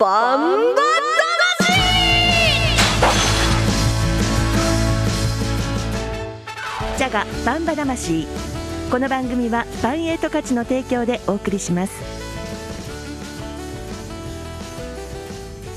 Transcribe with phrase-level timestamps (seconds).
[0.00, 0.80] バンバ
[6.96, 8.26] ジャガバンバ魂。
[8.90, 11.92] この番組はバンエイト価値の提供でお送りします。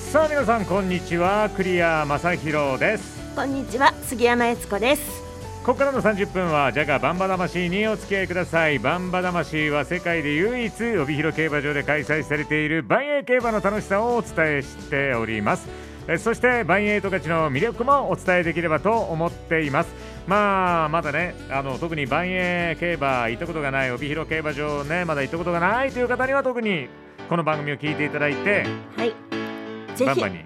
[0.09, 1.49] さあ皆さんこんにちは。
[1.57, 3.19] 栗谷正宏です。
[3.35, 3.93] こんにちは。
[4.03, 5.22] 杉山悦子です
[5.63, 8.79] ここからの30分はジャガバンバ魂にお付き合いください。
[8.79, 15.69] バンバ魂は世界で唯一帯広競馬場で開催されている万栄競馬の楽しさをお伝えしております。
[16.09, 19.93] えそして万栄十勝の魅力もお伝えできればと思っています。
[20.27, 26.89] まあまだねあの特に万栄競馬行ったことがない帯広競馬場ねまだ行ったことがないという方には特に
[27.29, 28.65] この番組を聞いていただいて
[28.97, 29.15] はい。
[30.05, 30.39] バンバに。
[30.39, 30.41] う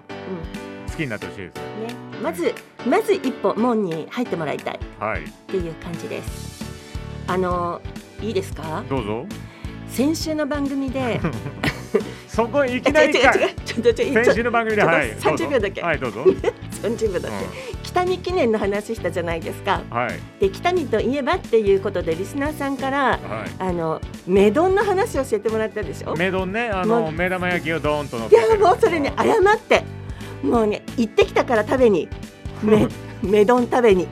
[0.62, 0.67] 好
[0.98, 1.60] きになってほしいです。
[1.60, 2.54] んね、まず
[2.88, 4.76] まず一歩門に入ってもらいたい。
[4.76, 5.22] っはい。
[5.48, 6.64] ていう感じです。
[7.28, 7.82] あの
[8.22, 8.84] いいですか？
[8.90, 9.26] どうぞ。
[9.88, 11.20] 先週の番組で。
[12.28, 13.32] そこいきなり違う違う
[13.66, 15.46] ちょっとちょっと先週の番組ではいどうぞ。
[15.46, 15.82] 30秒だけ。
[15.82, 16.24] はいどうぞ、
[16.84, 17.38] 30秒だって、
[17.84, 19.82] 北見記念の話したじゃないですか。
[19.90, 20.20] うん、はい。
[20.40, 23.20] で北見といえばっていうことでリスナーさんからはい。
[23.60, 26.16] あのメドンの話を教えてもらったでしょ？
[26.16, 26.70] メドンね。
[26.70, 29.84] あの目玉焼きをドーンと乗っいやもうそれに謝って
[30.44, 32.08] もうね行ってきたから食べに。
[32.64, 32.88] メ
[33.22, 34.08] メドン食べに。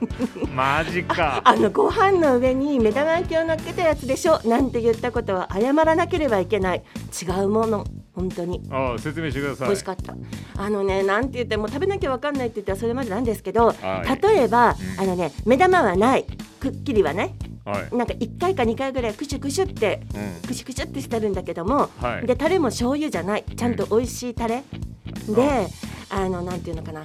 [0.54, 1.40] マジか。
[1.44, 4.40] あのご飯の上に目玉焼きを乗っけたやつでしょ。
[4.44, 6.82] なんて言ったことは謝らなければいけない。
[7.22, 7.84] 違うもの。
[8.14, 8.62] 本当に。
[8.70, 9.68] あ説明してください。
[9.68, 10.14] 美味しかった。
[10.58, 13.72] あのねなんて言っても食べなきゃわかんないって言ったらそれまでなんですけどは
[14.06, 14.22] い。
[14.22, 15.04] 例えば、うん。
[15.04, 16.24] あのね目玉はない。
[16.60, 17.34] くっきりはね
[17.66, 20.48] はい、なんか1回か2回ぐらいクシュクシュってうん。
[20.48, 22.26] クシュクシュってしてるんだけども、はい。
[22.26, 23.44] でタレも醤油じゃない。
[23.44, 24.62] ちゃんと美味しいタレ、
[25.28, 25.66] で
[26.08, 27.04] あのなんていうのかな。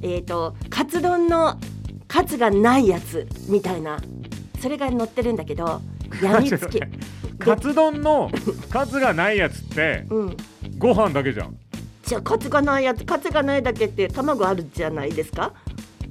[0.00, 1.58] えっ、とカツ丼の
[2.06, 4.00] カツがないやつみたいな。
[4.60, 5.82] それが乗ってるんだけど
[6.22, 6.80] やみつき。
[7.38, 8.30] カツ丼の
[8.70, 10.36] カツがないやつってうん。
[10.78, 11.54] ご飯だけじゃん。
[12.06, 15.52] じゃあカツがないやつカツがないだけって卵あるじゃないですか？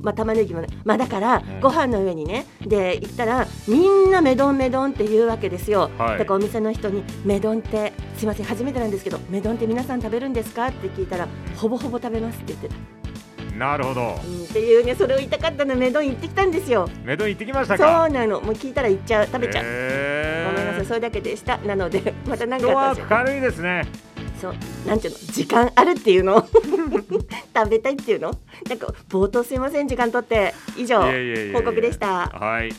[0.02, 0.68] まあ玉ねぎもね。
[0.84, 2.46] まあだから、うんご飯の上にね。
[2.62, 6.20] で行ったらみんなメドンメドンって言うわけですよ、はい。
[6.20, 10.68] だからお店の人にメドンってすいません初めてなんですけどメドンって皆さん食べるんですか？
[10.68, 14.02] って聞いたらほぼほぼ食べますって言ってた、なるほど。
[14.02, 15.76] うん、っていうねそれを言いたかったの。
[15.76, 16.88] メドン行ってきたんですよ。
[17.04, 18.40] メドン行ってきましたそかうなの。
[18.42, 19.26] もう聞いたら行っちゃう。
[19.26, 20.52] 食べちゃう、へー。
[20.52, 21.58] ごめんなさいそれだけでした。
[21.60, 23.08] なのでまた何かあったら。
[23.08, 23.84] 軽いですね
[24.40, 24.56] そう
[24.88, 25.20] なんていうの？
[25.34, 26.48] 時間あるっていうの？
[27.56, 28.32] 食べたいっていうの？
[28.70, 30.54] なんか冒頭すいません時間取って。
[30.78, 31.02] 以上
[31.54, 32.28] 報告でした。
[32.28, 32.72] はい。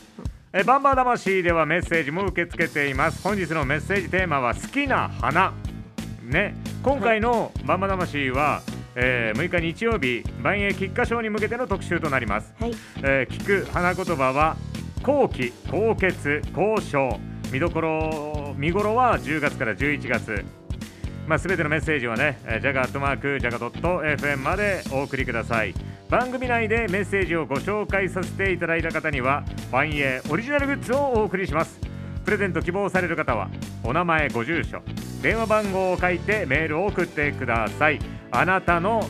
[0.52, 3.22] えバンバー魂ではメッセージも受け付けています。
[3.22, 5.52] 本日のメッセージテーマは好きな花。
[6.24, 6.54] ね。
[6.82, 8.62] 今回のバンバー魂は、
[8.94, 12.54] えー6日日曜日万栄菊花賞に向けての特集となります。
[12.60, 12.72] はい。
[13.02, 14.56] えー聞く花言葉は
[15.02, 17.20] 後期高血高昇
[17.52, 20.44] 見どころ見頃は10月から11月
[21.28, 25.74] まあ、全てのメッセージはね、え、ジャガアットマークジャガドット FM までお送りください。
[26.08, 31.78] 番組内でメッセージをご紹介させていただいた方にはファンエオリジナルグッズをお送りします。
[32.24, 33.50] プレゼント希望される方は
[33.84, 34.80] お名前ご住所
[35.20, 37.98] 電話番号を書いてメールを送ってください。
[38.30, 39.06] あなたの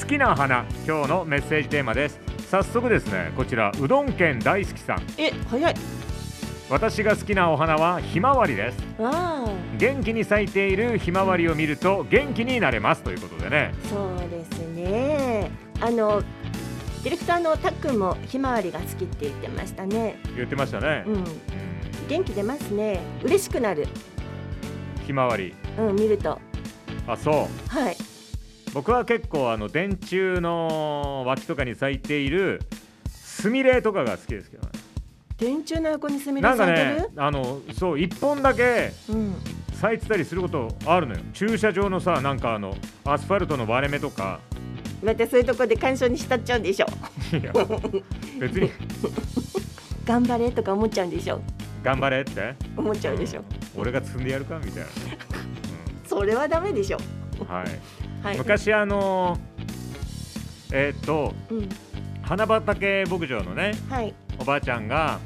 [0.00, 2.18] 好きな花今日のメッセージテーマです。
[2.50, 5.02] 早速ですねこちらうどん県大好きさん。
[5.18, 5.74] え早い。
[6.70, 8.78] 私が好きなお花はひまわりです。
[9.78, 13.02] 元気に咲いているひまわりを見ると元気になれます。
[13.02, 13.72] ということでね。
[13.88, 15.50] そうですね。
[15.80, 16.22] あの
[17.02, 20.18] ディレクターのたっくんもひまわりが好きって言ってましたね。
[20.36, 21.04] 言ってましたね。
[21.06, 21.24] う、ん。
[22.06, 23.00] 元気出ますね。
[23.22, 23.86] 嬉しくなる。
[25.06, 25.54] ひまわり。
[25.78, 26.38] うん見ると。
[27.06, 27.68] あそう。
[27.68, 27.96] はい。
[28.74, 32.60] 僕は結構あの電柱の脇とかに咲いている
[33.08, 34.77] スミレとかが好きですけどね
[35.38, 39.34] 電柱の横にすみなんかれさんてる、ねあのそう一本だけうん。
[39.74, 41.20] 咲いてたりすることあるのよ。
[41.32, 44.40] 駐車場のさなんかあのアスファルトの割れ目とか。
[45.00, 46.86] またそういうところで干渉に浸っちゃうんでしょ？
[47.36, 47.52] いや
[48.40, 48.70] 別に。
[50.04, 51.40] 頑張れとか思っちゃうんでしょ？
[51.84, 52.56] 頑張れって？
[52.76, 53.44] 思っちゃうでしょ？
[53.76, 54.88] 俺が積んでやるかみたいな、
[56.08, 56.98] それはダメでしょ。
[57.40, 57.66] うんはい。
[58.26, 58.38] はい。
[58.38, 59.38] 昔あの
[60.72, 61.68] えーっとうん
[62.28, 65.18] 花畑牧場のねはい、おばあちゃんが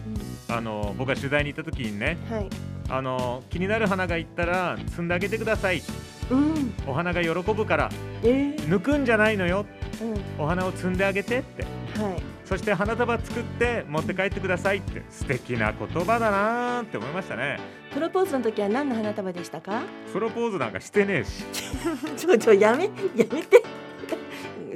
[0.49, 0.55] うん。
[0.55, 2.49] あの僕が取材に行った時にねはい。
[2.89, 5.83] あの気になる花がいったら摘んであげてください。
[6.31, 6.75] うん。
[6.87, 7.91] お花が喜ぶから
[8.23, 9.67] えー、抜くんじゃないのよ。
[10.01, 10.45] うん。
[10.45, 11.63] お花を摘んであげてって。
[11.63, 11.69] は
[12.11, 12.23] い。
[12.45, 15.03] そして花束作って持って帰ってくださいって。
[15.11, 17.59] 素敵な言葉だなーって思いましたね。
[17.93, 19.83] プロポーズの時は何の花束でしたか？
[20.13, 21.45] プロポーズなんかしてねえし。
[22.17, 23.63] ちょちょやめやめて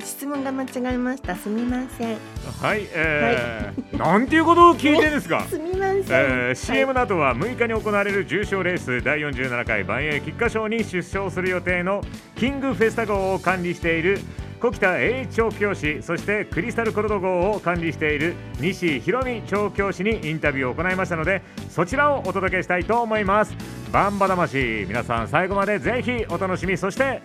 [0.06, 1.34] 質問が間違えました。
[1.36, 2.16] すみません。
[2.62, 5.42] はい、えー なんていうことを聞いてですか？
[5.50, 12.02] すみません、えー CM などは6日に行われる重賞レース第47回万栄菊花賞に出場する予定の
[12.36, 14.18] キングフェスタ号を管理している
[14.60, 23.54] 小北栄一調教師そしてクリスタルコルド号を管理している西博美調教師にインタビューを行いましたのでそちらをお届けしたいと思います。
[23.92, 26.76] バンバ魂皆さん最後までぜひお楽しみ。
[26.78, 27.20] そして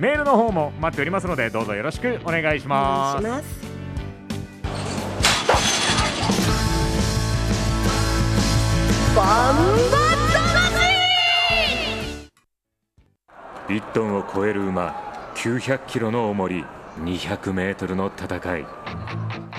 [0.00, 3.22] メールの方も待っておりますのでどうぞよろしくお願いしおます。
[3.22, 3.70] 願いします。
[13.68, 16.64] 1トンを超える馬900キロの重り
[17.00, 18.66] 200メートルの戦い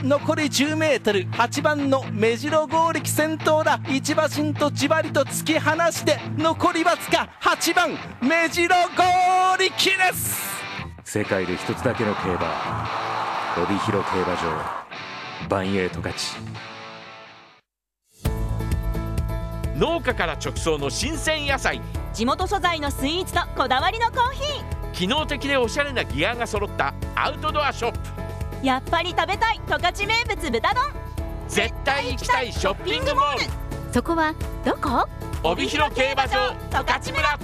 [0.03, 3.79] 残り 10m8 番の目白剛力先頭だ。
[3.87, 10.41] 一馬身とじわりと突き放して残りわずか8番目白剛力です。
[11.03, 12.87] 世界で一つだけの競馬。
[13.63, 14.81] 帯広競馬場。
[15.47, 16.35] バンエイト勝ち。
[19.75, 21.79] 農家から直送の新鮮野菜。
[22.13, 24.63] 地元素材のスイーツとこだわりのコーヒ
[24.93, 27.99] 機能的でおしゃれなギアが揃ったアウトドアショップ。
[27.99, 28.30] ー
[28.63, 30.83] やっぱり食べたい十勝名物豚丼。
[31.47, 33.93] 絶対行きたいショッピングモール。
[33.93, 35.07] そこはどこ？
[35.43, 37.39] 帯広競馬場十勝村。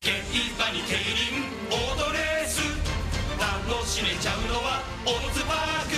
[0.00, 2.60] 競馬に競輪オートレース
[3.40, 5.96] 楽しめちゃうのはオッズパーク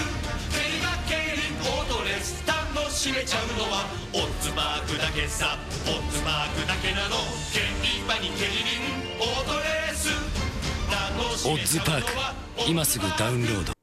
[0.54, 3.84] 競馬競輪オートレース楽しめちゃうのは
[4.14, 7.16] オッズパークだけさオッズパークだけなの
[7.52, 7.60] 競
[8.04, 8.78] 馬に競輪
[9.18, 10.14] オートレース
[10.88, 12.34] 楽しめちゃうのは
[12.68, 13.75] 今すぐダウンロード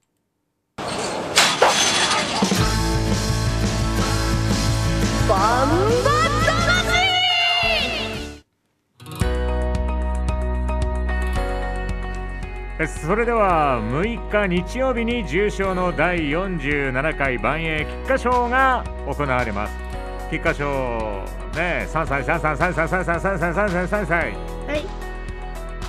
[12.87, 19.73] それでは6日日曜日に重賞の第47回万栄菊花賞が行われます。
[20.29, 20.65] 菊花賞
[21.55, 24.31] ね3歳3歳3歳3歳3歳3歳3歳。
[24.67, 24.85] はい。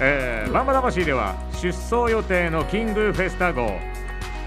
[0.00, 3.78] えー、バンバ魂では出走予定のキングフェスタ号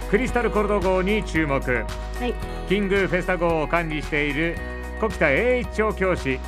[0.09, 1.81] クリスタルコルド号に注目、は
[2.25, 2.33] い。
[2.69, 4.57] キングフェスタ号を管理している
[5.01, 6.39] 小北栄一調教師。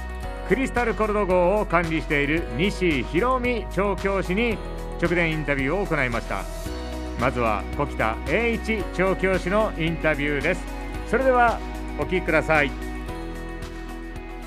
[0.48, 4.58] クリスタルコルド号を管理している西博美調教師に
[5.02, 6.44] 直伝インタビューを行いました
[7.20, 10.64] まずは小北栄一調教師のインタビューです
[11.08, 11.60] それでは
[11.98, 12.90] お聞きください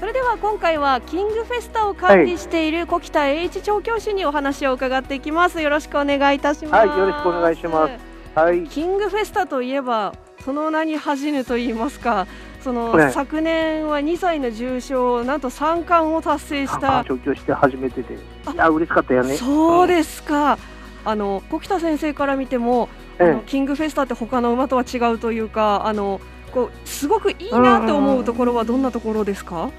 [0.03, 5.61] それでは今回はキングフェスタを管理している小北栄一調教師にお話を伺っていきます。
[5.61, 6.89] よろしくお願いいたします。
[6.89, 7.93] はいよろしくお願いします。
[8.35, 8.65] はい。
[8.67, 10.13] キングフェスタといえば
[10.45, 12.27] その名に恥じぬと言いますか、
[12.63, 17.05] その、はい昨年は2歳の重賞なんと3冠を達成した。
[17.05, 18.15] 調教して初めてで。
[18.15, 18.19] い
[18.57, 19.37] や嬉しかったよね。
[19.37, 20.59] そうですか。
[21.05, 22.89] あの小北先生から見ても、
[23.19, 26.21] ええキングフェスタって他の馬とは違うというか、あの
[26.53, 29.71] こうすごくいいなと思うところはどんなところですか？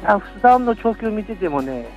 [0.00, 1.88] いや普段の調教見ててもね、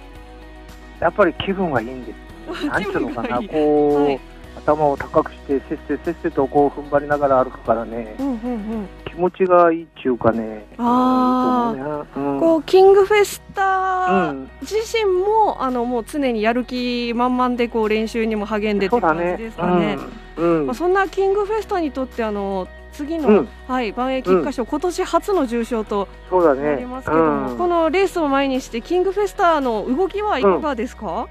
[0.99, 2.17] やっぱり気分がいいんです。
[2.67, 4.19] なんていうのかな、こう、はい
[4.65, 8.89] 頭を高くしてせっせせっせとこう踏ん張りながら歩くからね、うんうんうん。
[9.17, 10.67] 気持ちがいいっていうかね。
[10.77, 12.39] あいいと思うねうん。
[12.39, 14.49] こうキングフェスタうん。
[14.61, 19.97] 自身も、あのもう常にやる気満々でこう練習にも励んでって感じですかね。
[20.37, 20.59] うん。
[20.59, 20.67] うん。
[20.67, 23.47] まあ、そんなキングフェスタにとってあの次の、うん。
[23.67, 26.61] はい万栄菊花賞、今年初の重賞とそうだね。
[26.61, 27.57] なりますけども、うん。
[27.57, 31.27] このレースを前にしてキングフェスタの動きはいかがですか？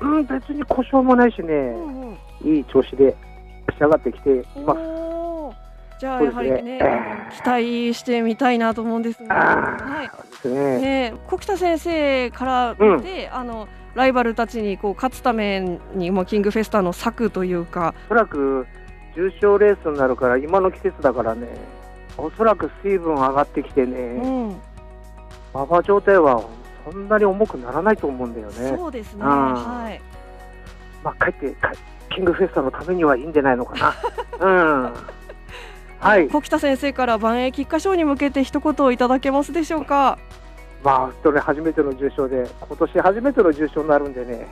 [0.00, 1.56] うん、別に故障もないしね、う
[1.90, 2.00] ん
[2.44, 2.56] うん。
[2.56, 3.16] いい調子で
[3.72, 4.78] 仕上がってきています。
[6.02, 10.02] じゃあやはりね、あ の期待してみたいなと思うんですが、は
[10.44, 10.48] い。
[10.48, 10.80] ね。
[10.80, 18.66] ね、小北先生から見て、あのライバルたちにこう勝つためにもうキングフェスタの策というか、おそらく
[19.14, 21.46] 重賞レースになるから、今の季節だからね、
[22.18, 23.94] おそらく水分上がってきてうね、
[24.48, 24.60] ん、
[25.54, 26.42] 馬場状態は
[26.84, 28.76] そんなに重くならないと思うんだよね。
[28.76, 30.00] そうですね、うんはい。
[31.04, 31.72] まあ、かえってか
[32.12, 33.94] キングフェスタのためにはいいんじゃないのかな。
[34.84, 35.11] うん。
[36.02, 36.28] はい。
[36.28, 40.18] 小北先生から万栄菊花賞に向けて一言いただけますでしょうか？
[40.82, 44.48] まあ、それ初めての重賞で、今年初めての重賞になるんでね、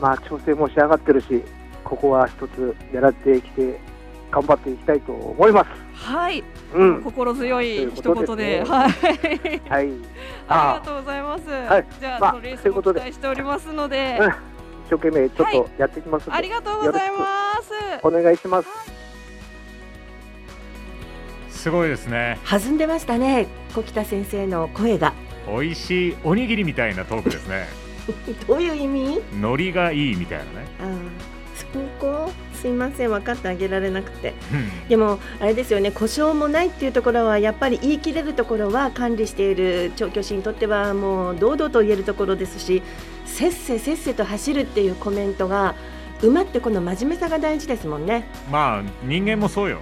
[0.00, 1.42] まあ、調整も仕上がってるし、
[1.84, 3.78] ここは一つ狙ってきて、
[4.30, 6.02] 頑張っていきたいと思います。
[6.02, 6.42] はい、
[6.74, 7.02] うん。
[7.02, 8.90] 心強い一言で、ねはい。
[9.68, 9.90] はい。
[10.48, 11.50] ありがとうございます。
[11.50, 14.28] はいじゃあ、まあそのレースも期待しておりますので、うん
[14.88, 17.70] 一生懸命ちょっとやっていきますので、ありがとうございます。
[18.02, 18.97] お願いします。
[21.58, 22.38] すごいですね。
[22.48, 25.12] 弾んでましたね小北先生の声が。
[25.48, 27.66] 美味しいおにぎりみたいなトークですね。
[28.46, 29.20] どういう意味？
[29.32, 30.50] 海苔がいいみたいなね。
[30.80, 30.88] あー
[31.56, 31.66] そ
[32.00, 34.34] こすすいません分かってあげられなくて。
[34.88, 42.82] でもあれですよね故障もないっていうところはやっぱり言い切れるところは管理している調教師にとってはもう堂々と言えるところですし
[43.26, 45.74] せっせせっせと走るっていうコメントが
[46.22, 48.24] 馬ってこの真面目さが大事ですもんね。
[48.50, 49.78] まあ人間もそうよ。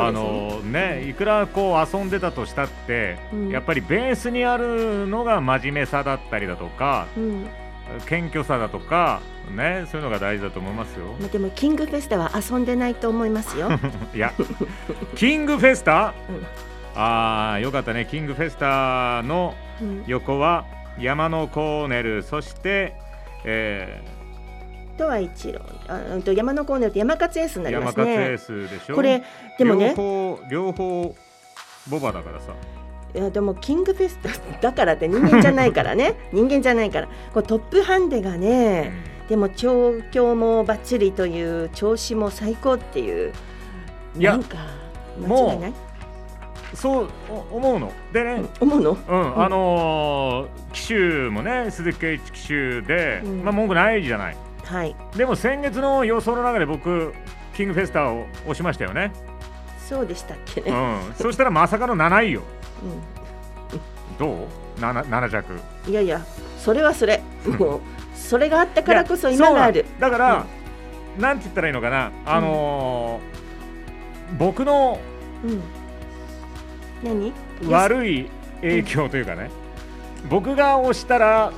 [0.00, 3.48] あのね、いくらこう遊んでたとしたって、うん。
[3.50, 7.46] やっぱりベースにあるのが真面目さだったりだとかうん。
[8.06, 9.20] 謙虚さだとか
[9.54, 11.06] ねそういうのが大事だと思いますよ。
[11.20, 13.68] まあでもキングフェスタは遊んでないと思いますよ。
[14.14, 14.32] いや
[15.16, 16.46] キングフェスタ、うん。
[16.98, 18.06] ああよかったね。
[18.10, 20.04] キングフェスタのうん。
[20.06, 20.64] 横は
[20.98, 22.22] 山のコーネル。
[22.22, 22.94] そして、
[23.44, 24.00] え
[24.96, 25.60] とは一郎。
[25.88, 28.38] あうんと山のコーネルって山勝エースになー、ります山勝エーね。
[28.38, 28.94] スでしょ？
[28.94, 29.22] これ
[29.64, 31.14] でもね両方両方
[31.88, 32.52] ボバだからさ。
[33.14, 34.30] いやでもキングフェスタ
[34.70, 36.14] だからって人間じゃないからね。
[36.32, 37.08] 人間じゃないから。
[37.34, 38.92] これトップハンデがね、
[39.28, 43.32] でも調教もバッチリという調子も最高っていう
[44.16, 44.56] いやなんか
[45.20, 45.72] 間違いない？
[46.74, 47.08] そう
[47.52, 47.92] お思うの。
[48.14, 48.96] でね、思うの？
[49.06, 53.44] うん、あのー、騎手もね鈴木圭一騎手で、うん。
[53.44, 54.36] まあ文句ないじゃない。
[54.64, 54.96] はい。
[55.16, 57.12] でも先月の予想の中で僕
[57.54, 59.12] キングフェスタを押しましたよね、
[59.92, 60.74] そうでしたっけね、う
[61.10, 62.40] ん、そしたらまさかの7位よ。
[62.40, 66.24] うどう？7, 7着んいやいや
[66.58, 67.20] それはそれ。
[67.58, 67.80] もう
[68.14, 70.46] それがあったからこそ今があるいやそうなんだから、
[71.18, 72.10] なんて言ったらいいのかな。
[72.24, 73.42] あのー
[74.38, 74.98] 僕の
[75.44, 75.62] うん。
[77.02, 77.32] 何？
[77.68, 78.30] 悪い
[78.62, 79.50] 影響というかね、
[80.30, 81.52] 僕が押したら、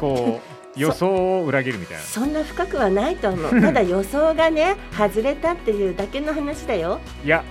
[0.00, 2.02] こう予想を裏切るみたいな。
[2.02, 3.50] そんな深くはないと思う。
[3.60, 7.00] ただ予想がね外れたっていうだけの話だよ。
[7.24, 7.42] いや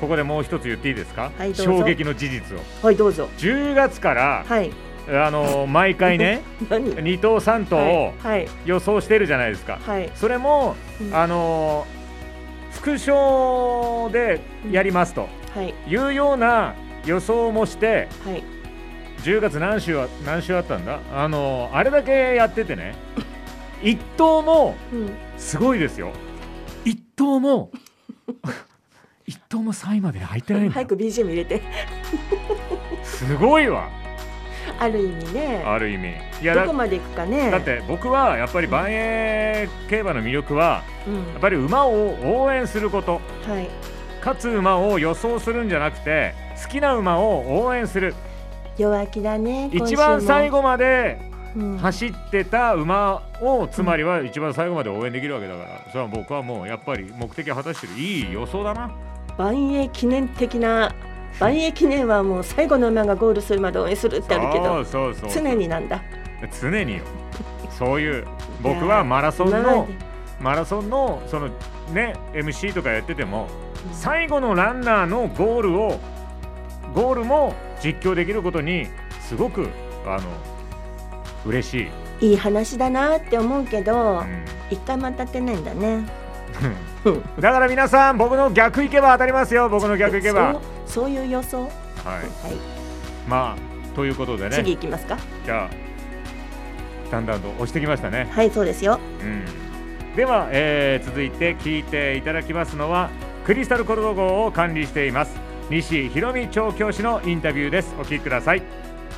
[0.00, 2.60] ここでもう一つ言っていいですか、はい衝撃の事実を。
[2.82, 3.28] はいどうぞ。
[3.38, 4.70] 10月から、はい。
[5.08, 10.10] あの毎回ね 何？2頭3頭をはい予想してるじゃないですか、はい。
[10.14, 11.14] それも、うん。
[11.16, 11.86] あの
[12.72, 15.74] 副賞でやりますとはい。
[15.88, 16.74] いうような
[17.06, 18.42] 予想もしてはい
[19.26, 21.00] 10月何週は何週あったんだ？
[21.12, 22.94] あのあれだけやっててね。
[23.82, 25.10] 1頭もうん。
[25.36, 26.12] すごいですよ。
[26.84, 27.72] 1頭も
[29.28, 31.60] 1頭も3位まで入ってない早く BGM 入れて。
[33.02, 33.88] すごいわ。
[34.78, 35.62] ある意味ね。
[35.66, 36.14] ある意味。
[36.40, 37.50] いやだどこまで行くかね。
[37.50, 41.14] だって僕はやっぱり万栄競馬の魅力はうん。
[41.16, 42.14] やっぱり馬を
[42.44, 43.20] 応援すること。
[43.48, 43.68] はい。
[44.20, 48.14] 勝つ馬を予想するんじゃなくて好きな馬を応援する
[48.76, 49.98] 弱気だね一も。
[50.02, 51.18] 番最後まで
[51.56, 51.78] うん。
[51.78, 57.92] 走ってた馬をつまりは一番最後まで応援できるわけだからそれは僕はもうやっぱり目的を果たしてる。
[57.94, 58.90] いい予想だな。
[59.38, 60.94] 万栄記念的な
[61.40, 66.00] 万栄記念はもう最後の馬がゴールするまで応援するってあるけどそうそうそう常になんだ。
[66.60, 67.02] 常によ。
[67.70, 68.26] そういう
[68.62, 69.94] 僕はマラソンので
[70.40, 71.48] マラソンのその
[71.92, 73.46] ね MC とかやってても
[73.92, 75.98] 最後のランナーのゴールを
[76.94, 77.52] ゴールも
[77.82, 78.86] 実況できることに
[79.20, 79.68] すごく
[80.06, 80.22] あの
[81.44, 81.88] 嬉し
[82.20, 84.44] い、いい話だなって思うけどうん。
[84.70, 86.04] 一回も当たってないんだね。
[87.40, 89.68] だから皆さん僕の逆行けば当たりますよ。
[89.68, 90.54] 僕の逆行けば。
[90.54, 90.62] そう？
[90.86, 91.62] そういう予想？
[91.62, 91.68] はい。
[91.68, 92.28] はい。
[93.28, 95.16] まあということで次ね行きますか？
[95.44, 98.26] じゃあだんだんと押してきましたね。
[98.32, 98.98] はいそうですよ。
[99.20, 99.44] うん。
[100.16, 103.10] では、えー続いて聞いていただきますのは
[103.44, 105.36] クリスタルコルド号を管理しています
[105.68, 107.92] 西ひろみ調教師のインタビューです。
[107.98, 108.62] お聞きください。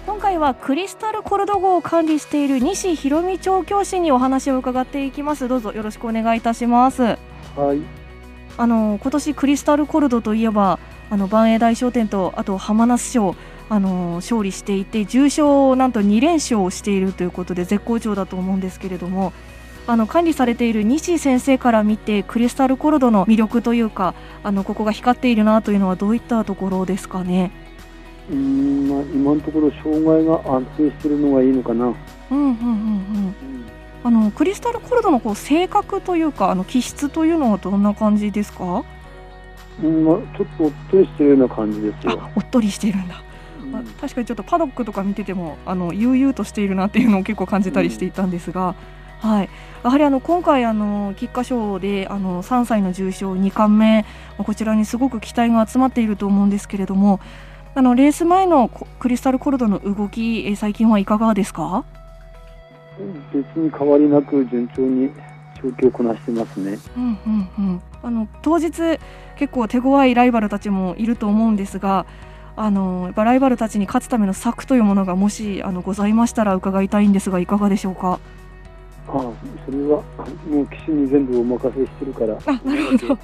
[0.07, 5.47] 今回はクリスタルコルド号を管理している西博美調教師にお話を伺っていきます。
[5.47, 7.03] どうぞよろしくお願いいたします。
[7.03, 7.17] は
[7.75, 7.83] い。
[8.57, 10.79] あの今年クリスタルコルドといえば
[11.11, 13.37] あの万栄大商店とあと浜那須賞
[13.69, 19.35] あの勝利していて重賞をなんと2連勝をしているということで絶好調だと思うんですけれども
[19.89, 27.51] あの管理されている西先生から見てクリスタルコルドの魅力というかあのここが光っているなというのはどういったところですかね？
[28.31, 31.87] うーん、まあ、今のところ障害が安定してるのがいいのかな。
[31.87, 31.95] うん
[32.31, 33.35] うんうんうん
[34.05, 38.85] あのクリスタルコルドのこう性格というかあの気質というのはどんな感じですか？
[39.83, 42.21] うん、まあ、ちょっとおっとりしてるような感じですよ。
[42.23, 43.23] あおっとりしているんだ
[43.73, 48.77] あ確かにちょっとパドックとか見ててもあの悠々としているなっていうのを結構感じたりしていたんですが、
[49.21, 49.49] はい、
[49.83, 54.03] やはりあの今回あの菊花賞であの3歳の重賞2冠目
[54.37, 57.21] まあこちらにすごく期待が集まっていると思うんですけれども
[57.75, 61.85] あのレース前のコクリスタルコルドの動きえ最近はいかがですか？
[63.33, 65.11] 別に変わりなく順調に
[65.61, 66.79] 調教をこなしてますね。
[66.97, 68.99] うんうんうん、あの当日
[69.37, 72.07] 結構手強いライバルたちもいると思うんですが
[72.57, 78.19] あのやっぱライバルたちに勝つための策というものがもしあのございましたら伺いたいんですがいかがでしょうか？
[79.09, 79.33] ああ
[79.65, 80.03] それは
[80.51, 82.39] もう騎手に全部お任せしてるから。
[82.47, 83.19] あなるほど。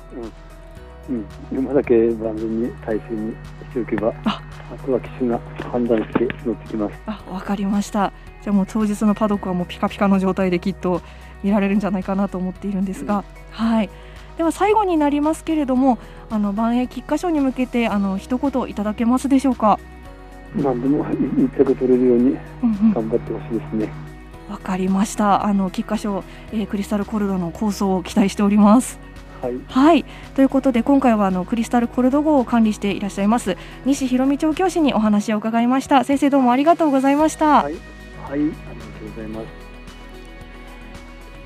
[1.09, 3.37] うん、うん、馬だけ万全に体制にし
[3.75, 4.41] ておけばあ。
[4.85, 5.39] とは騎手が
[5.71, 6.95] 判断して乗ってきます。
[7.07, 8.13] あわかりました。
[8.43, 11.03] じゃあもう当日のパドックはもうピカピカの状態できっと
[11.43, 13.91] 見られるんじゃないかなと思っているんですが、はい。
[14.37, 15.99] では最後になりますけれども
[16.29, 19.79] あの万栄菊花賞に向けてあの一言いただけますでしょうか？
[20.57, 22.93] 何でも一着取れるようにうんうん。
[22.93, 23.93] 頑張ってほしいですね、
[24.55, 25.47] わかりました。
[25.47, 29.01] あの菊花賞、えークリスタルコルドの構想を期待しております。
[29.43, 29.55] はい。
[29.67, 30.05] はい。
[30.37, 36.05] ということで今回はあのクリスタルコルド号を管理していらっしゃいます西弘美調教師にお話を伺いました。
[36.05, 37.73] 先生どうもありがとうございました、はい。
[37.73, 37.75] はい。
[38.33, 39.47] ありがとうございます。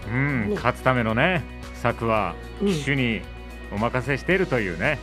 [0.09, 1.43] うん、勝つためのね
[1.75, 3.23] 策は騎手に
[3.73, 4.99] お任せしているというね、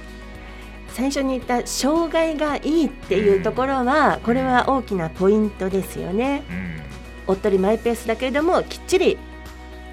[0.90, 6.44] 最初に言った障害がいいっていうところは、これは大きなポイントですよね。
[7.28, 9.18] おっとりマイペースだけれどもきっちり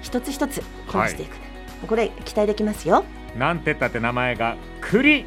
[0.01, 1.35] 一つ一つこなしていく、
[1.87, 3.03] これ期待できますよ。
[3.37, 5.25] なんて言ったって名前がクリ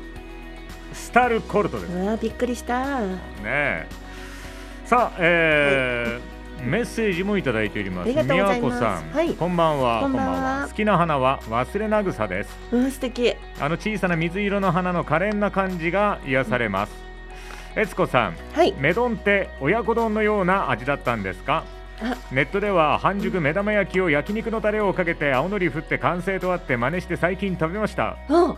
[0.93, 1.93] スタルコルトです。
[1.93, 3.01] うわびっくりした。
[3.01, 3.87] ねえ。
[4.85, 8.07] さあ、えーメッセージもいただいております。
[8.07, 8.81] ありがとうございます。
[8.81, 9.35] 宮子さん、はい。
[9.35, 10.01] こんばんは。
[10.01, 10.67] こんばんは。
[10.67, 12.59] 好きな花は忘れな草です。
[12.73, 13.35] うん素敵。
[13.61, 16.93] あの小さな水色の花の可憐な感じが癒されます。
[17.77, 21.65] 悦子さん、はい、メ丼って親子丼のような味だったんですか？
[22.31, 28.45] ネットでは半熟目玉焼きを焼肉のタレをかけて青のり振って完成とあって真似して最近食べましたうん。
[28.45, 28.57] うん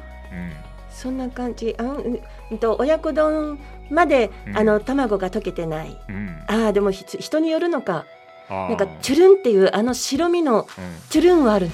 [0.91, 1.77] そんな感じ。
[1.79, 5.97] あうんうんと親子丼まで、うんあの卵が溶けてない。
[6.09, 8.05] うんああでもひ人によるのか。
[8.49, 10.67] あーなんかチュルンっていうあの白身の
[11.11, 11.73] チュルンはあるの。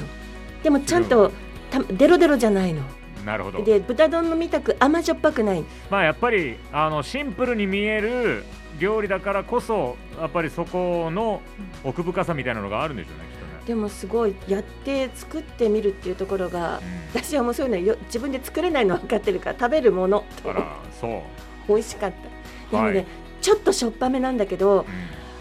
[0.63, 1.31] でもちゃんと
[1.71, 2.83] たデロデロじゃないの。
[3.25, 5.65] なるほどで豚丼のみたく甘じょっぱくない。
[5.91, 8.45] まあやっぱりあのシンプルに見える
[8.79, 11.41] 料理だからこそやっぱりそこの
[11.85, 13.53] 奥深さみたいなのがあるんでしょうねきっとね。
[13.67, 16.81] でもすごいやって作ってみるっていうところが、
[17.15, 21.23] 私はもうそういうのよ自分で作れないの分かってるから食べるものとあらそう。
[21.69, 22.13] 美味しかっ
[22.71, 22.77] た。
[22.77, 23.07] で、はい。
[23.41, 24.87] ちょっとしょっぱめなんだけど、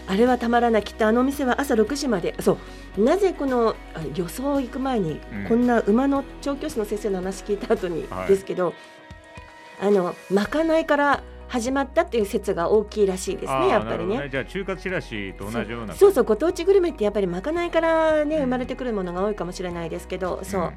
[0.06, 2.58] あれはたまらないきっとあのお店は朝6時までそ
[2.96, 3.02] う。
[3.02, 5.48] なぜこのあ予想行く前に、うん。
[5.48, 8.28] こんな馬の調教師の先生の話聞いた後に、はい。
[8.28, 8.74] ですけど
[9.80, 11.22] あのまかないから
[11.54, 14.28] 始まったっていう説が大きいらしいですねやっぱりなるほどね。
[14.28, 15.94] じゃあ中華チラシと同じような。
[15.94, 20.62] そうそうご当地グルメってやっぱりまかないからね生まれてくるものが多いかもしれないですけど、そう。
[20.62, 20.72] わ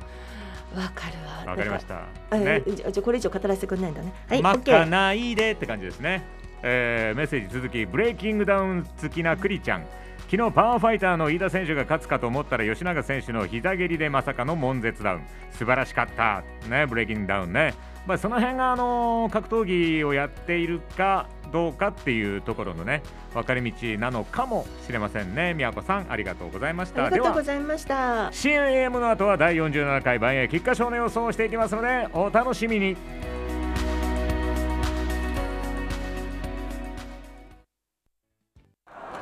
[0.94, 1.52] かるわ。
[1.52, 2.06] わかりました。
[2.38, 2.62] ね。
[2.68, 4.14] じゃこれ以上語らせてくれないんだね。
[4.30, 4.56] はい、ま。
[4.60, 6.24] かないでって感じですね、
[6.62, 7.88] えーメッセージ続き。
[7.88, 9.86] ブレイキングダウン好きなクリちゃん。
[10.30, 15.22] 昨日パワーファイターの飯田選手が勝つかと思ったら吉永選手の膝蹴りでまさかの悶絶ダウン。
[15.52, 16.44] 素晴らしかった。
[16.70, 17.74] ねブレイキングダウンね
[18.08, 25.54] まあその辺があのー格闘技をやっているかどうかっていうところのね分かれ道なのかもしれませんね。
[25.54, 27.06] 宮子さんありがとうございました。
[27.06, 28.32] ありがとうございました。
[28.32, 32.96] CM の後は第47回万栄菊花賞の予想をしていきますのでお楽しみに。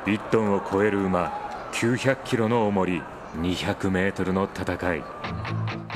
[0.06, 1.32] 1トンを超える馬
[1.72, 3.02] 900キロの重り
[3.40, 5.02] 200メートルの戦い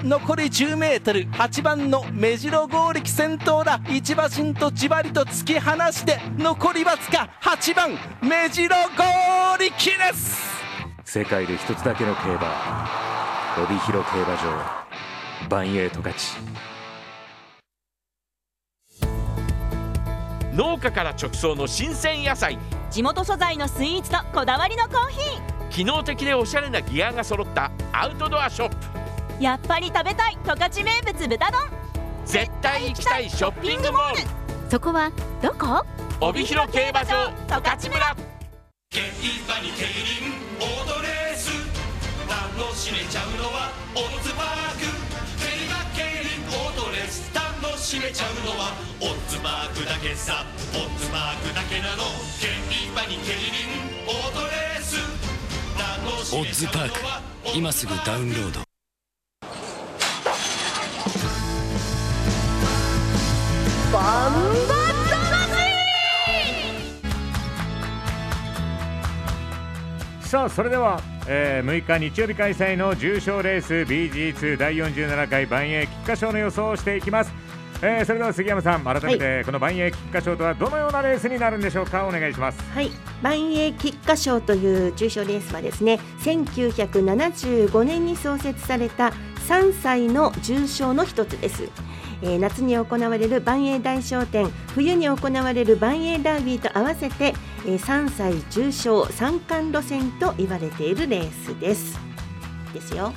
[0.02, 3.80] 残り 10m8 番の目白剛力先頭だ。
[3.86, 7.90] 一馬身とじわりと突き放して残りわずか8番
[8.22, 9.04] 目白剛
[9.58, 10.40] 力です。
[11.04, 12.88] 世界で一つだけの競馬。
[13.62, 14.80] 帯広競馬場。
[15.50, 16.16] 万栄十勝
[20.54, 22.58] 農家から直送の新鮮野菜。
[22.90, 25.18] 地元素材のスイーツとこだわりのコーヒ
[25.70, 28.76] 機能的でおしゃれなギアが揃ったアウトドアショップ。
[28.76, 28.99] ー
[29.40, 31.60] やっぱり食べたい十勝名物豚丼。
[32.26, 34.18] 絶対行きたいショッピングモール。
[34.70, 35.82] そこはどこ？
[36.20, 38.16] 帯広競馬場十勝村。
[38.90, 41.48] 競馬に競輪オートレース。
[42.28, 44.84] 楽しめちゃうのはオッズパーク。
[45.40, 46.28] 競馬競輪
[46.60, 50.44] オートレース楽しめちゃうのはオッズパークだけさ。
[50.74, 52.04] オッズパークだけなの。
[52.36, 52.52] 競
[52.92, 55.00] 馬に競輪オートレース。
[55.80, 57.56] 楽しオめちゃうのッズパーはク。
[57.56, 58.69] 今すぐダウンロード
[63.92, 64.32] バン
[64.68, 64.80] バ
[70.20, 77.32] さあそれでは、えー6日日曜日開催の重賞レース BG2 第47回万栄菊花賞の予想をしていきます、
[77.82, 82.06] えーそれでは杉山さん改めて、この万栄菊花賞とはどのようなレースになるんでしょうか？
[82.06, 82.62] お願いします。
[82.72, 89.12] はい、万栄菊花賞という重賞レースはですね1975年に創設された
[89.48, 91.68] 3歳の重賞の一つです、
[92.22, 97.34] えー夏に行われる万栄大賞典冬に行われる万栄ダービーと合わせて、
[97.66, 101.98] えー3歳重賞三冠路線と言われているレースです
[102.72, 103.12] ですよ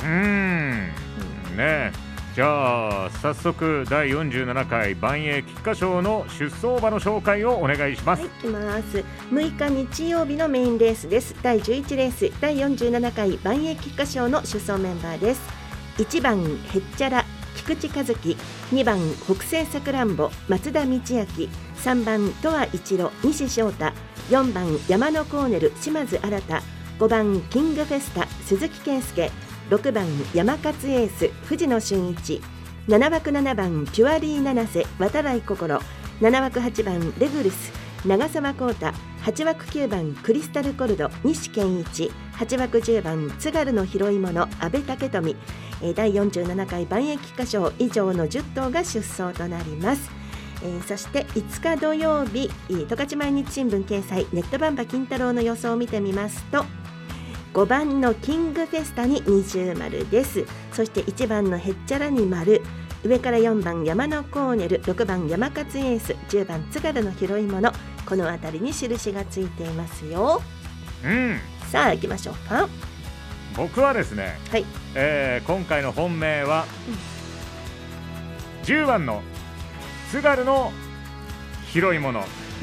[0.00, 9.04] うーんねじゃあ早速第47回万栄菊花賞の出走馬の紹介をお願いします、はい、いきます。
[9.30, 11.36] 6日日曜日のメインレースです。
[11.42, 15.42] 第11レース、第47回万栄菊花賞の出走メンバーです。
[15.98, 17.26] 1番へっちゃら
[17.62, 18.36] 菊池和樹、
[18.72, 23.92] 2番北西さくらんぼ松田道明、3番戸和一郎西翔太、
[24.30, 26.62] 4番山のコーネル島津新、
[26.98, 29.30] 5番キングフェスタ鈴木健介、
[29.70, 32.42] 6番山勝エース藤野俊一、
[32.88, 35.80] 7枠7番ピュアリー七瀬渡来心
[36.20, 37.72] 7枠8番レグルス
[38.04, 38.86] 長澤浩太
[39.24, 45.36] 8枠9番クリスタルコルド西健一8枠10番津軽の拾い物阿部武富
[45.94, 50.10] 第47回万益歌賞以上の10頭が出走となります。
[50.64, 56.64] えーそして5日土曜日十勝毎日新聞掲載ネットバンバ金太郎の予想を見てみますと
[57.54, 62.62] 5番のキングフェスタに二重丸ですそして1番のへっちゃらに丸
[63.04, 67.72] 上から4番山のコーネル6番山勝エース10番津軽の拾い物
[68.06, 70.42] この辺りに印がついていますよ。
[71.04, 71.38] うん。
[71.70, 72.68] さあ行きましょうか。
[73.56, 74.64] 僕はですね、はい。
[74.94, 76.66] えー今回の本命は、
[78.64, 79.22] 10番の
[80.10, 80.72] 津軽の
[81.72, 82.20] 拾い物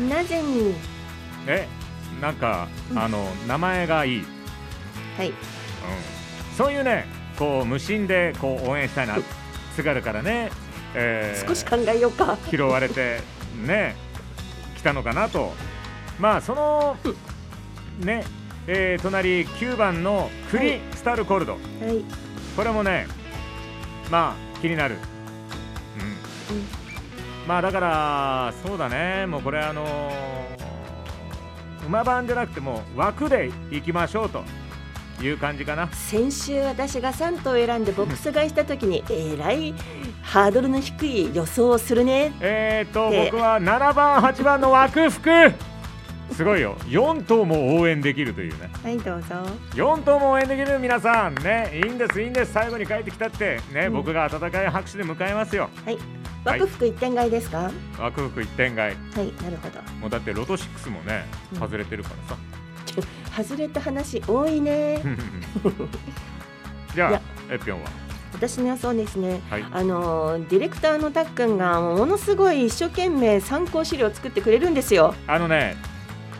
[0.09, 0.75] なぜに？
[1.47, 1.67] え
[2.21, 4.25] なんか、あの名前がいい、うん、
[5.17, 5.33] はい
[6.57, 7.05] そういうね
[7.37, 9.17] こう無心でこう応援したいな、
[9.75, 10.51] 津軽からね、
[10.95, 12.37] えー少し考えようか。
[12.49, 13.21] 拾われて
[13.65, 13.95] ね
[14.79, 15.53] 来たのかなと。
[16.19, 16.95] まあその
[17.99, 18.23] ね、
[18.65, 21.61] えー隣9番のクリスタルコルド、はい。
[22.55, 23.07] これもね
[24.09, 25.01] まあ気になる、うん。
[27.47, 29.25] まあだからそうだね。
[29.25, 30.59] もうこれあのー
[31.87, 34.43] 馬番じゃなくてもう枠で行きましょうと
[35.21, 35.87] いう感じかな。
[35.91, 39.73] 先週私が3頭選んでボックス買いした時にえらい
[40.21, 42.33] ハードルの低い予想をするね。
[42.39, 45.29] えー、とで僕は7番8番の枠服。
[46.31, 46.75] すごいよ。
[46.85, 48.69] 4頭も応援できるというね。
[48.83, 49.27] はいどうぞ。
[49.73, 51.69] 4頭も応援できる皆さんね。
[51.73, 52.53] いいんですいいんです。
[52.53, 53.59] 最後に帰ってきたって。
[53.73, 55.69] ね、僕が温かい拍手で迎えますよ。
[55.85, 55.97] はい。
[56.45, 57.57] 枠服一点買いですか？
[57.63, 58.95] は枠服一点買い。
[58.95, 58.97] い
[59.43, 59.81] なるほど。
[59.99, 61.59] もうだってロト6もねうん。
[61.59, 63.03] 外れてるからさ、
[63.35, 65.01] 外れた話多いね。
[66.93, 67.89] じゃあエピョンは？
[68.33, 69.65] 私の予想ですね、はい。
[69.71, 75.15] あのディレクターのたっくんがものすごい一生懸命参考資料を作ってくれるんですよ。
[75.27, 75.75] あのね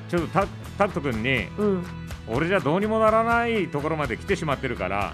[0.10, 0.48] ちょっとタ
[0.78, 1.86] タクト君にうん、
[2.28, 5.14] 俺じゃどうにもならないところまで来てしまってるから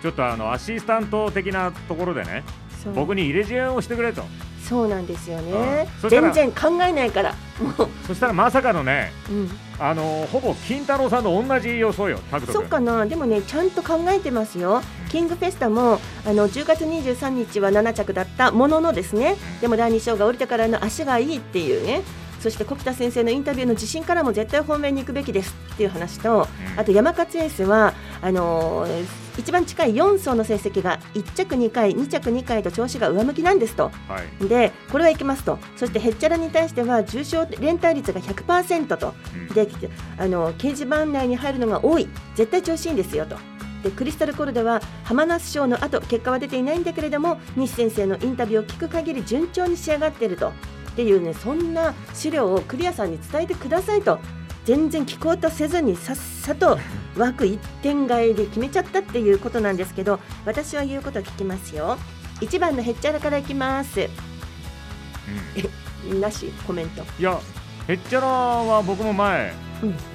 [0.00, 2.44] ちょっとあのアシスタント的なところでね
[2.82, 2.94] そう。
[2.94, 4.24] 僕に入れ知恵をしてくれと。
[4.62, 5.88] そうなんですよね。
[6.02, 6.08] うん。
[6.08, 7.34] 全然考えないから
[8.06, 12.18] そしたらまさかのねうん、あのほぼ金太郎さんと同じ予想よ
[12.52, 13.06] そっかな。
[13.06, 14.82] でもねちゃんと考えてますよ。
[15.10, 22.02] キングフェスタもあの10月23日は7着だったもののですねでも第2章が降りてからの足がいいっていうね。
[22.40, 33.90] そして小北先生のインタビューの自信からも絶対方面に行くべきですっていう話と、あと山勝エースはあのー一番近い4走の成績が1着2回2着2回と調子が上向きなんですと。
[34.08, 34.48] はい。
[34.48, 35.58] でこれはいきますと。
[35.76, 39.14] そしてへっちゃらに対しては重症連帯率が100%と、
[39.54, 39.68] で
[40.18, 42.08] あの掲示板内に入るのが多い。
[42.34, 43.36] 絶対調子いいんですよと。
[43.82, 50.52] でクリスタルコルドは浜那須賞の後結果は出ていないんだけれども西先生のインタビューを聞く限り順調に仕上がっていると。
[50.92, 54.18] っていうねそんな資料をクリアさんに伝えてくださいと
[54.64, 56.78] 全然聞こうとせずにさっさと
[57.16, 61.98] 枠一点買いで決めちゃったっていうことなんですけど私は言うことを聞きますよ。
[62.40, 64.10] 1番のへっちゃらからいきます、え
[66.20, 67.04] なしコメント。
[67.18, 67.38] いや
[67.88, 69.52] へっちゃらは僕も前、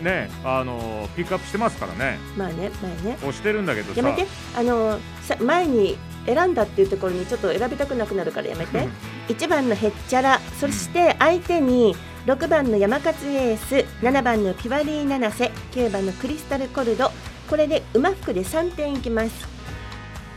[0.01, 2.19] ねあのピックアップしてますからね。
[2.37, 3.17] まあね前ね。
[3.19, 3.99] 押してるんだけどさ。
[3.99, 4.27] やめて。
[4.55, 8.87] あのさ前に選んだっていうところにちょっと選びたくなくなるからやめて。
[9.29, 10.39] 1番のへっちゃら。
[10.59, 11.95] そして相手に
[12.27, 17.09] 6番の山勝エース7番のピュアリー七瀬9番のクリスタルコルド。
[17.49, 19.47] これで馬服で3点いきます。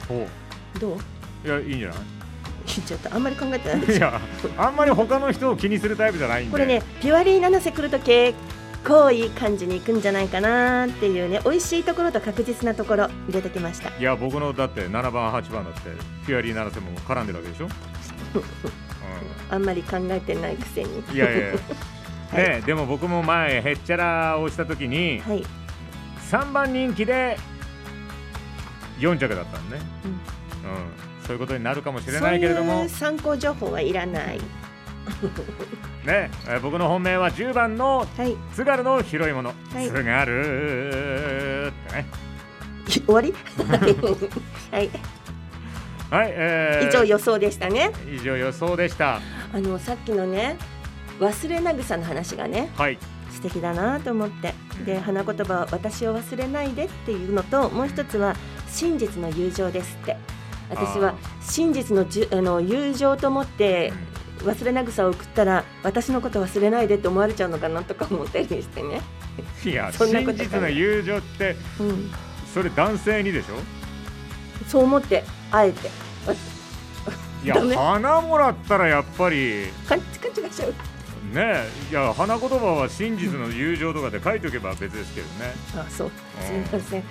[0.08, 0.24] お
[0.78, 0.94] ど
[1.44, 1.46] う？
[1.46, 1.98] いやいいんじゃない？
[2.86, 4.20] ちょっとあんまり考えてないいや
[4.56, 6.52] あんまり他の人を気にするタイプじゃないんで。
[6.52, 8.38] これねピュアリー七瀬来ると結
[8.86, 13.90] 構いい感じにいくんじゃないかなっていうね美味しいところと確実なところ入れてきました。
[13.98, 15.90] いや僕のだって7番8番だって
[16.24, 17.68] ピュアリー七瀬も絡んでるわけでしょ、
[19.50, 21.02] あんまり考えてないくせに。
[21.12, 21.52] いやいや
[22.32, 25.44] ねでも僕も前へっちゃらをした時に、はい。
[26.30, 27.36] 3番人気で
[29.00, 30.08] 4着だったのね、う
[31.22, 31.26] ん。
[31.26, 32.72] そういうことになるかもしれないけれども。
[32.72, 34.38] そういう参考情報はいらない。
[36.06, 38.06] ね、えー僕の本命は10番の
[38.54, 39.86] 津軽の拾い物、はい。
[39.88, 42.06] 津軽ってね。
[42.86, 43.34] 終わり？
[44.70, 44.90] はい
[46.10, 47.92] はい、えー、以上予想でしたね。
[48.12, 49.20] 以上予想でした。
[49.52, 50.56] あのさっきのね
[51.20, 52.98] 忘れなぐさの話がねはい。
[53.30, 54.54] 素敵だなと思って。
[54.84, 58.34] で花言葉は私を忘れないでっていうのともう一つは
[58.68, 60.16] 真実の友情ですって。
[60.68, 63.92] 私は真実のじゅあの友情と思って
[64.38, 69.00] 忘れなぐさを送ったら私のこと忘れないでって思われちゃうのかなとか思ったりしてね。
[69.64, 72.10] いや そんな真こと実の友情って、うん。
[72.52, 73.54] それ男性にでしょ？
[74.68, 75.90] そう思ってあえて。
[77.42, 79.68] いや花もらったらやっぱり。
[79.86, 80.74] カチカチがしちゃう
[81.34, 85.52] ねいや花言葉は真実の友情とかで書いておけば別ですけどね。
[85.76, 86.10] あそう。
[86.40, 87.04] すみません。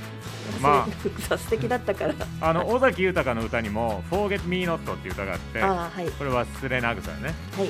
[0.62, 1.22] まあ。
[1.22, 2.14] さ素敵だったから。
[2.42, 6.10] あの尾崎豊の歌にも「Forget Me Not」っていう歌があってあはい。
[6.12, 7.34] これ忘れなぐさね。
[7.58, 7.68] はい。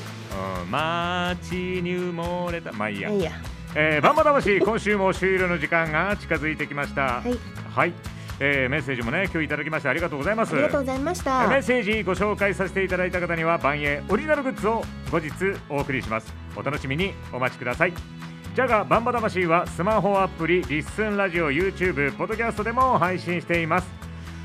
[0.64, 2.72] うん街に埋もれた。
[2.74, 3.10] まあいいや。
[3.10, 3.32] いいや。
[3.76, 7.02] えー、バンバ魂今週も終了の時間が近づいてきました。
[7.02, 7.40] はい、
[7.76, 7.94] はい
[8.40, 10.54] えーメッセージもね今日いただきましてありがとうございます。
[10.54, 11.48] ありがとうございました。
[11.48, 15.30] メッセージご紹介させていただいた方には万栄オリジナルグッズを後日
[15.70, 16.34] お送りします。
[16.56, 17.94] お楽しみにお待ちください。
[18.56, 23.88] ジャガバンバ魂はスマホアプリリッスンラジオ YouTube ポッドキャストでも配信しています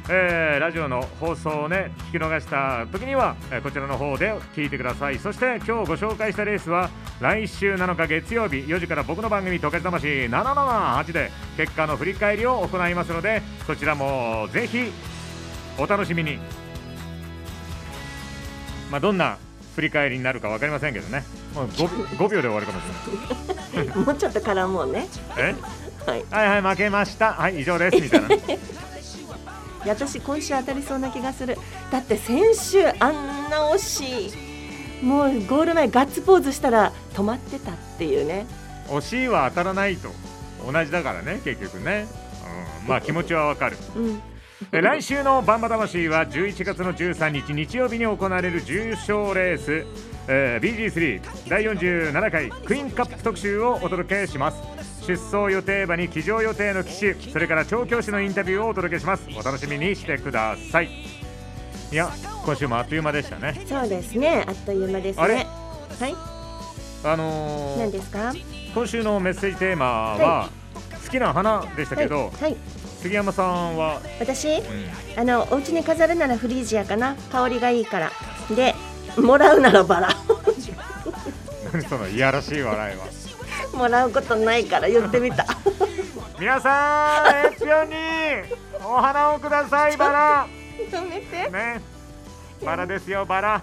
[0.08, 5.18] えーラジオの放送をね聞き逃した時には、えーこちらの方で聞いてください。
[5.18, 6.90] そして今日ご紹介したレースは
[7.20, 14.92] 来週7日月曜日4時から僕の番組「トカチ魂778」で結果の振り返りを行いますのでそちらもぜひ
[15.78, 16.38] お楽しみに。
[18.90, 19.38] まあどんな
[19.74, 21.24] 振り返りになるか分かりませんけどね。
[21.54, 22.84] もう 5, 秒で終わるかもし
[23.76, 23.96] れない。
[24.04, 25.06] もうちょっと絡もうね。
[25.38, 25.54] え？
[26.06, 26.24] はい。
[26.30, 27.32] はいはい負けました。
[27.32, 28.28] はい以上ですみたいな
[29.88, 31.56] 私今週当たりそうな気がする。
[31.90, 34.28] だって先週あんな惜し
[35.02, 35.04] い。
[35.04, 38.46] もうゴール前ガッツポーズしたら止まってたっていうね。
[38.88, 40.10] 惜しいは当たらないと。
[40.70, 42.06] 同じだからね結局ね、
[42.82, 43.76] うん、まあ気持ちはわかる。
[43.96, 44.22] うん。
[44.72, 49.84] え来週のバンバ魂は11月の13日日曜日に行われる重賞レース、
[50.28, 59.26] えー BG3 第47回クイーンカップ特集をお届けします出走予定馬に騎乗予定の騎手それから調教師のインタビューをお届けします。
[59.38, 60.88] お楽しみにしてください。
[61.92, 62.10] いや
[62.44, 63.60] 今週もあっという間でしたね。
[63.66, 64.44] そうですね。
[64.48, 65.36] あっという間ですあれ？
[65.36, 65.46] ね
[66.00, 66.14] はい。
[67.04, 68.32] あのー何ですか？
[68.74, 69.86] 今週のメッセージテーマ
[70.16, 70.48] は、
[71.04, 72.56] 好きな花でしたけど、はい、はい、
[73.00, 74.48] 杉山さんは、私？
[74.48, 74.64] うん。
[75.20, 77.14] あのお家に飾るならフリージアかな。
[77.30, 78.10] 香りがいいから。
[78.56, 78.74] で
[79.18, 80.08] もらうならバラ。
[81.72, 83.04] 何 そのいやらしい笑いは
[83.74, 85.46] もらうことないから言ってみた。
[86.38, 87.94] 皆さんエピオに
[88.84, 90.48] お花をくださいバラ。
[90.90, 91.50] やめて。
[91.50, 91.80] ね。
[92.64, 93.62] バラですよバラ。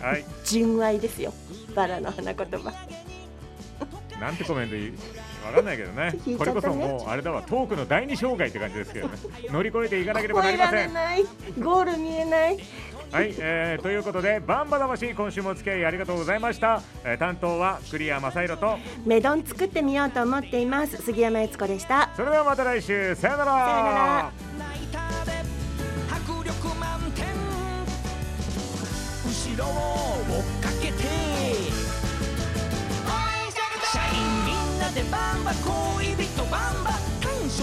[0.00, 0.24] はい。
[0.44, 1.32] 純愛ですよ
[1.74, 2.72] バラの花言葉。
[4.20, 4.92] なんてコメントいい
[5.44, 6.12] わかんないけどね。
[6.24, 9.14] 聞いこれこそもうあれだわトークの第二障害って感じですけどね。
[9.50, 10.88] 乗り越えていかなければなりません。
[10.88, 11.24] れない。
[11.58, 12.58] ゴール見えない
[13.12, 18.78] はい、えー、ということでバンバ魂今週もお付き合いありがとうございました、えー担当は栗谷正宏と。
[19.04, 20.96] メドン作ってみようと思っています。
[20.96, 22.08] 杉山悦子でした。
[22.16, 23.52] それではまた来週さよなら。
[23.52, 24.32] さよなら。
[26.10, 27.26] 迫力満点
[29.26, 31.02] 後ろを追っかけて。
[33.92, 37.62] 社員みんなでバンバ恋人バンバ感傷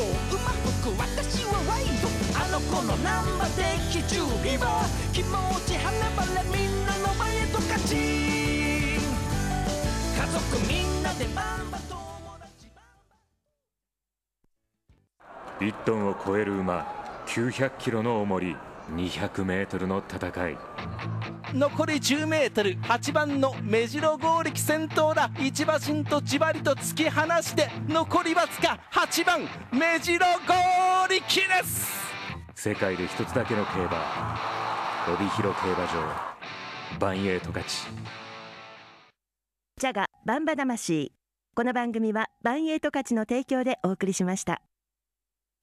[2.59, 5.29] の子のナンバ的準備は気持
[5.65, 8.97] ち花々みんなの前と勝ち家
[10.27, 12.67] 族みんなでバンバ友達
[15.59, 16.85] 1トンを超える馬
[17.27, 18.55] 900キロの重り
[18.91, 20.57] 200メートルの戦い。
[21.53, 25.29] 残り 10m8 番の目白剛力先頭だ。
[25.39, 29.41] 一馬身とじわりと突き放して残りわずか8番
[29.71, 32.08] 目白剛力です。
[32.59, 34.35] 世界で一つだけの競馬
[35.07, 37.87] 帯広競馬場バンエイト勝ち。
[39.79, 41.13] ジャガバンバ魂。
[41.55, 44.61] この番組はバンエイト勝ちの提供でお送りしました。